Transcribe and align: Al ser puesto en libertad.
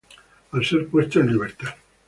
Al 0.53 0.65
ser 0.65 0.87
puesto 0.87 1.19
en 1.19 1.27
libertad. 1.31 1.75